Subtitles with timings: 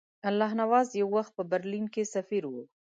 [0.29, 2.63] الله نواز یو وخت په برلین کې سفیر وو.